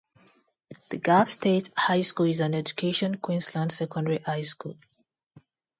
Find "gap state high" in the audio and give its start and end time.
0.97-2.01